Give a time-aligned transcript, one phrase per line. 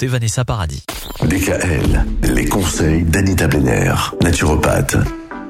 [0.00, 0.82] Vanessa Paradis.
[1.22, 4.96] DKL, les conseils d'Anita Benner, naturopathe.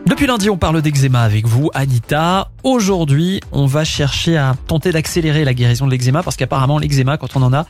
[0.07, 2.51] Depuis lundi, on parle d'eczéma avec vous, Anita.
[2.65, 7.37] Aujourd'hui, on va chercher à tenter d'accélérer la guérison de l'eczéma parce qu'apparemment, l'eczéma, quand
[7.37, 7.67] on en a,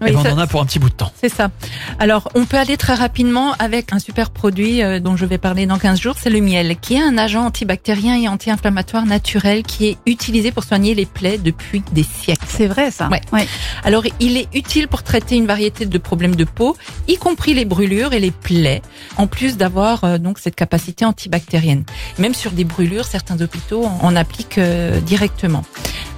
[0.00, 1.12] Oui, ben, ça- on en a pour un petit bout de temps.
[1.20, 1.50] C'est ça.
[1.98, 5.66] Alors, on peut aller très rapidement avec un super produit euh, dont je vais parler
[5.66, 9.86] dans 15 jours, c'est le miel, qui est un agent antibactérien et anti-inflammatoire naturel qui
[9.88, 12.46] est utilisé pour soigner les plaies depuis des siècles.
[12.48, 13.08] C'est vrai ça.
[13.32, 13.46] Ouais.
[13.84, 16.76] Alors, il est utile pour traiter une variété de problèmes de peau,
[17.08, 18.82] y compris les brûlures et les plaies,
[19.16, 21.84] en plus d'avoir euh, donc cette capacité antibactérienne.
[22.18, 25.64] Même sur des brûlures, certains hôpitaux en, en appliquent euh, directement.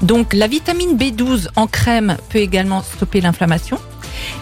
[0.03, 3.70] Donc, la vitamine B12 en crème peut également stopper l'inflammation.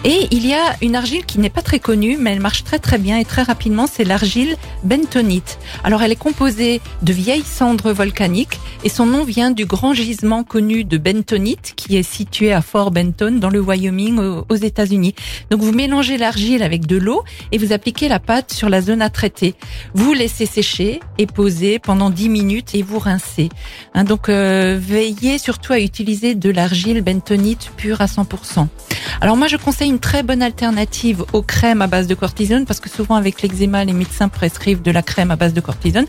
[0.05, 2.79] Et il y a une argile qui n'est pas très connue, mais elle marche très
[2.79, 5.59] très bien et très rapidement, c'est l'argile bentonite.
[5.83, 10.45] Alors elle est composée de vieilles cendres volcaniques et son nom vient du grand gisement
[10.45, 15.15] connu de bentonite qui est situé à Fort Benton dans le Wyoming au- aux États-Unis.
[15.51, 19.01] Donc vous mélangez l'argile avec de l'eau et vous appliquez la pâte sur la zone
[19.01, 19.53] à traiter.
[19.95, 23.49] Vous laissez sécher et poser pendant 10 minutes et vous rincez.
[23.93, 28.67] Hein, donc euh, veillez surtout à utiliser de l'argile bentonite pure à 100%.
[29.21, 32.79] Alors moi je conseille une très bonne alternative aux crèmes à base de cortisone parce
[32.79, 36.05] que souvent avec l'eczéma les médecins prescrivent de la crème à base de cortisone.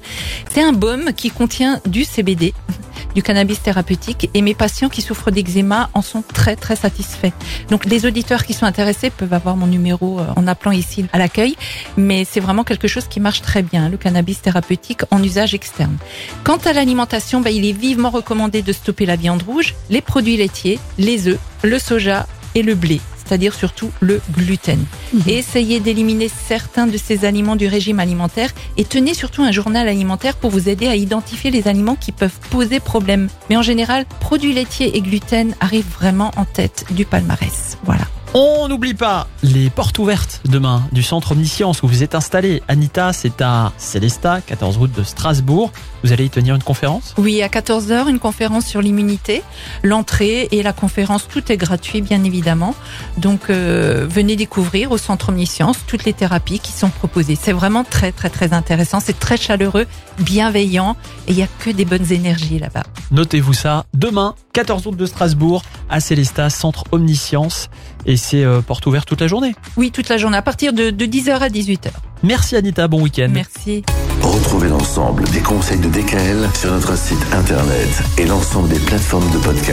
[0.50, 2.54] C'est un baume qui contient du CBD,
[3.14, 7.32] du cannabis thérapeutique et mes patients qui souffrent d'eczéma en sont très très satisfaits.
[7.68, 11.18] Donc les auditeurs qui sont intéressés peuvent avoir mon numéro euh, en appelant ici à
[11.18, 11.56] l'accueil,
[11.96, 15.96] mais c'est vraiment quelque chose qui marche très bien, le cannabis thérapeutique en usage externe.
[16.44, 20.36] Quant à l'alimentation, bah, il est vivement recommandé de stopper la viande rouge, les produits
[20.36, 24.84] laitiers, les œufs, le soja et le blé, c'est-à-dire surtout le gluten.
[25.26, 29.88] Et essayez d'éliminer certains de ces aliments du régime alimentaire et tenez surtout un journal
[29.88, 33.28] alimentaire pour vous aider à identifier les aliments qui peuvent poser problème.
[33.48, 37.78] Mais en général, produits laitiers et gluten arrivent vraiment en tête du palmarès.
[37.84, 38.04] Voilà.
[38.32, 42.62] On n'oublie pas les portes ouvertes demain du centre Omniscience où vous êtes installé.
[42.68, 45.72] Anita, c'est à Célesta, 14 route de Strasbourg.
[46.04, 47.12] Vous allez y tenir une conférence?
[47.18, 49.42] Oui, à 14h, une conférence sur l'immunité.
[49.82, 52.76] L'entrée et la conférence, tout est gratuit, bien évidemment.
[53.18, 57.36] Donc, euh, venez découvrir au Centre Omniscience toutes les thérapies qui sont proposées.
[57.40, 59.00] C'est vraiment très, très, très intéressant.
[59.00, 59.86] C'est très chaleureux,
[60.20, 62.84] bienveillant et il y a que des bonnes énergies là-bas.
[63.10, 63.84] Notez-vous ça.
[63.94, 67.68] Demain, 14 août de Strasbourg, à Célesta, centre Omniscience.
[68.06, 69.54] Et c'est euh, porte ouverte toute la journée.
[69.76, 71.90] Oui, toute la journée, à partir de, de 10h à 18h.
[72.22, 73.28] Merci Anita, bon week-end.
[73.32, 73.82] Merci.
[74.22, 77.88] Retrouvez l'ensemble des conseils de DKL sur notre site internet
[78.18, 79.68] et l'ensemble des plateformes de podcast.